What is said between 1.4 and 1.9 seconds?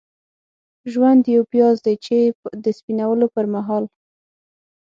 پیاز